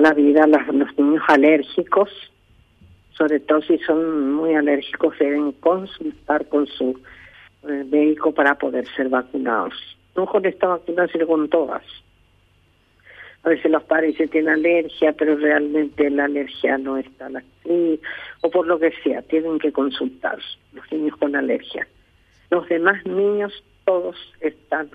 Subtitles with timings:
[0.00, 2.10] la vida los niños alérgicos,
[3.10, 7.00] sobre todo si son muy alérgicos, deben consultar con su
[7.68, 9.74] eh, médico para poder ser vacunados.
[10.14, 11.82] No con esta vacuna, sino con todas.
[13.44, 18.00] A veces los padres dicen tienen alergia, pero realmente la alergia no está así,
[18.42, 20.38] o por lo que sea, tienen que consultar
[20.72, 21.86] los niños con alergia.
[22.50, 23.52] Los demás niños,
[23.84, 24.90] todos están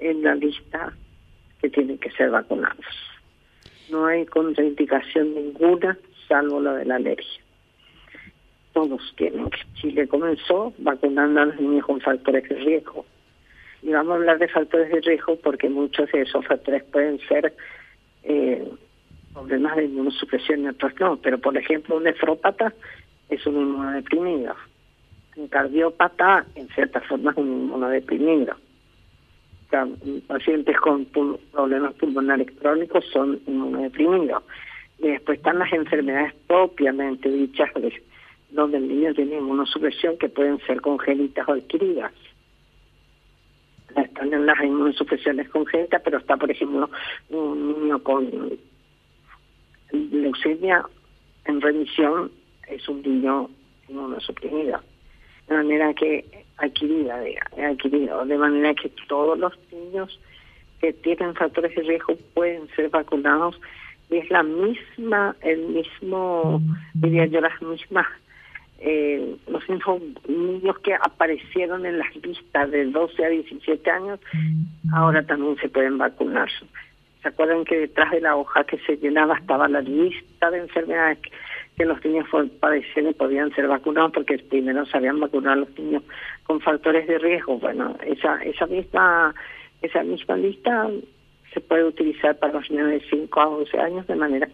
[0.00, 0.92] en la lista
[1.60, 2.86] que tienen que ser vacunados.
[3.92, 7.42] No hay contraindicación ninguna, salvo la de la alergia.
[8.72, 9.58] Todos tienen que.
[9.74, 13.04] Chile comenzó vacunando a los niños con factores de riesgo.
[13.82, 17.52] Y vamos a hablar de factores de riesgo porque muchos de esos factores pueden ser
[18.22, 18.66] eh,
[19.34, 21.18] problemas de inmunosupresión y otros no.
[21.18, 22.72] Pero, por ejemplo, un nefrópata
[23.28, 24.54] es un inmunodeprimido.
[25.36, 28.56] Un cardiópata, en cierta forma, es un inmunodeprimido
[30.26, 34.42] pacientes con problemas pulmonares crónicos son inmunodeprimidos.
[34.98, 37.70] Después están las enfermedades propiamente dichas,
[38.50, 42.12] donde el niño tiene inmunosupresión que pueden ser congénitas o adquiridas.
[43.96, 46.88] Están en las inmunosupresiones congénitas, pero está, por ejemplo,
[47.30, 48.30] un niño con
[49.90, 50.84] leucemia
[51.44, 52.30] en remisión,
[52.68, 53.50] es un niño
[53.88, 54.80] inmunosuprimido.
[55.48, 56.24] De manera que
[56.58, 60.18] adquirida, de, adquirido, de manera que todos los niños
[60.80, 63.60] que tienen factores de riesgo pueden ser vacunados
[64.10, 66.60] y es la misma, el mismo,
[66.94, 68.06] diría yo, las mismas,
[68.78, 74.20] eh, los mismos niños que aparecieron en las listas de 12 a 17 años,
[74.92, 76.50] ahora también se pueden vacunar.
[77.22, 81.18] ¿Se acuerdan que detrás de la hoja que se llenaba estaba la lista de enfermedades
[81.76, 82.26] que los niños
[82.60, 86.02] padecían podían ser vacunados porque primero se habían vacunado a los niños
[86.44, 87.58] con factores de riesgo.
[87.58, 89.34] Bueno, esa esa misma
[89.80, 90.88] esa misma lista
[91.52, 94.48] se puede utilizar para los niños de 5 a 11 años de manera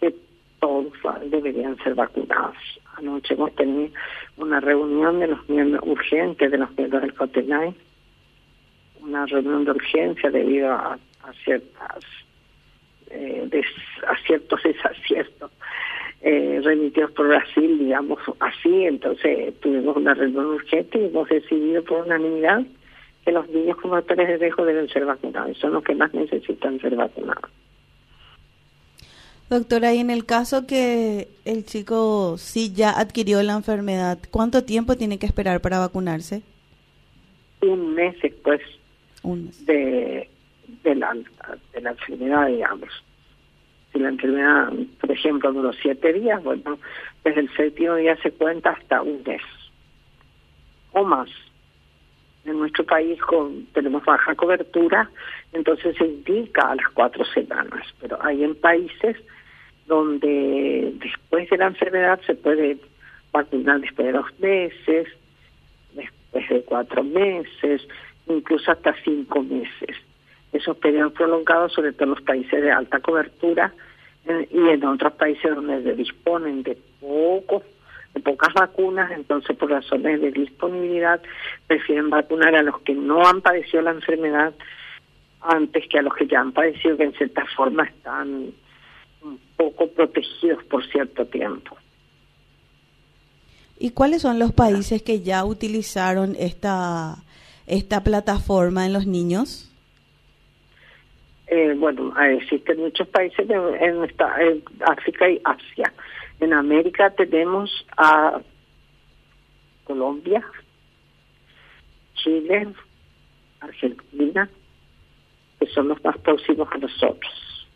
[0.00, 0.14] que
[0.60, 0.92] todos
[1.26, 2.56] deberían ser vacunados.
[2.96, 3.92] Anoche hemos tenido
[4.36, 7.74] una reunión de los miembros urgentes de los miembros del COTENAI,
[9.00, 10.98] una reunión de urgencia debido a,
[11.44, 12.04] ciertas
[13.10, 13.48] eh,
[14.06, 15.50] a ciertos desaciertos
[16.22, 18.84] eh, remitidos por Brasil, digamos así.
[18.84, 22.62] Entonces tuvimos una reunión urgente y hemos decidido por unanimidad
[23.24, 25.58] que los niños con factores de riesgo deben ser vacunados.
[25.58, 27.50] Son los que más necesitan ser vacunados.
[29.50, 34.96] Doctora, y en el caso que el chico sí ya adquirió la enfermedad, ¿cuánto tiempo
[34.96, 36.42] tiene que esperar para vacunarse?
[37.60, 38.60] Un mes después
[39.66, 40.28] De,
[40.82, 41.14] de, la,
[41.74, 42.88] de la enfermedad, digamos.
[43.92, 46.78] Si la enfermedad, por ejemplo, duró siete días, bueno,
[47.24, 49.42] desde el séptimo día se cuenta hasta un mes
[50.92, 51.28] o más.
[52.44, 55.08] En nuestro país con, tenemos baja cobertura,
[55.52, 59.16] entonces se indica a las cuatro semanas, pero hay en países
[59.86, 62.78] donde después de la enfermedad se puede
[63.30, 65.08] vacunar después de dos meses,
[65.94, 67.86] después de cuatro meses,
[68.26, 69.96] incluso hasta cinco meses
[70.52, 73.72] esos periodos prolongados, sobre todo en los países de alta cobertura
[74.26, 77.62] eh, y en otros países donde disponen de pocos
[78.14, 81.20] de pocas vacunas, entonces por razones de disponibilidad
[81.66, 84.52] prefieren vacunar a los que no han padecido la enfermedad
[85.40, 88.52] antes que a los que ya han padecido, que en cierta forma están
[89.22, 91.76] un poco protegidos por cierto tiempo.
[93.78, 97.16] ¿Y cuáles son los países que ya utilizaron esta,
[97.66, 99.71] esta plataforma en los niños?
[101.54, 105.92] Eh, bueno, existen muchos países en, esta, en África y Asia.
[106.40, 108.40] En América tenemos a
[109.84, 110.42] Colombia,
[112.14, 112.68] Chile,
[113.60, 114.48] Argentina,
[115.60, 117.68] que son los más próximos a nosotros.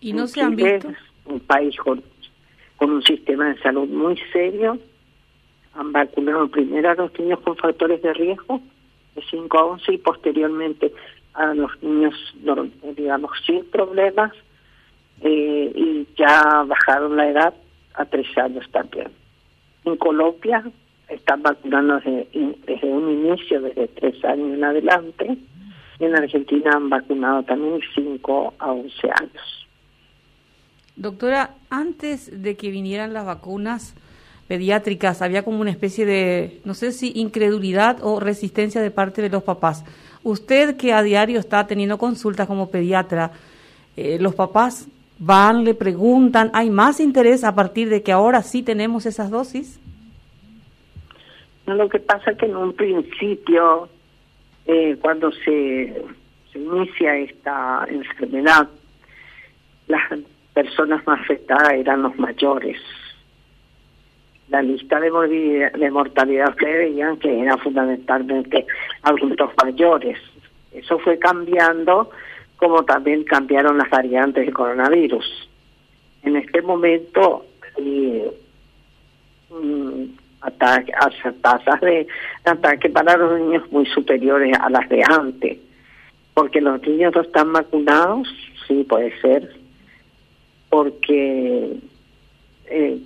[0.00, 0.88] ¿Y no se han visto?
[1.26, 2.02] Un país con,
[2.78, 4.76] con un sistema de salud muy serio.
[5.74, 8.60] Han vacunado primero a los niños con factores de riesgo
[9.14, 10.92] de 5 a 11 y posteriormente
[11.36, 12.14] a los niños,
[12.96, 14.32] digamos, sin problemas
[15.20, 17.54] eh, y ya bajaron la edad
[17.94, 19.10] a tres años también.
[19.84, 20.64] En Colombia
[21.08, 25.38] están vacunando desde, un inicio, desde tres años en adelante.
[25.98, 29.66] En Argentina han vacunado también cinco a once años.
[30.96, 33.94] Doctora, antes de que vinieran las vacunas
[34.48, 39.28] pediátricas, había como una especie de, no sé si incredulidad o resistencia de parte de
[39.28, 39.84] los papás.
[40.22, 43.32] Usted que a diario está teniendo consultas como pediatra,
[43.96, 44.88] eh, los papás
[45.18, 49.80] van, le preguntan, ¿hay más interés a partir de que ahora sí tenemos esas dosis?
[51.66, 53.88] Lo que pasa es que en un principio,
[54.66, 56.04] eh, cuando se,
[56.52, 58.68] se inicia esta enfermedad,
[59.88, 60.02] las
[60.54, 62.78] personas más afectadas eran los mayores.
[64.48, 68.66] La lista de, mortalidad, de mortalidad ustedes veían que era fundamentalmente
[69.02, 70.18] adultos mayores.
[70.72, 72.10] Eso fue cambiando
[72.56, 75.48] como también cambiaron las variantes del coronavirus.
[76.22, 77.44] En este momento,
[77.76, 78.30] eh,
[79.50, 80.04] mm,
[81.42, 82.06] tasas de
[82.44, 85.58] ataque para los niños muy superiores a las de antes.
[86.34, 88.28] Porque los niños no están vacunados,
[88.66, 89.50] sí puede ser,
[90.68, 91.76] porque
[92.66, 92.98] eh,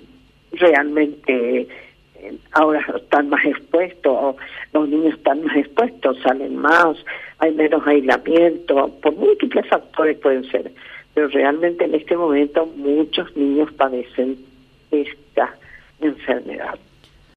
[0.53, 1.69] realmente
[2.17, 4.37] eh, ahora están más expuestos,
[4.73, 6.97] los niños están más expuestos, salen más,
[7.39, 10.71] hay menos aislamiento, por múltiples factores pueden ser,
[11.15, 14.37] pero realmente en este momento muchos niños padecen
[14.91, 15.55] esta
[16.01, 16.79] enfermedad.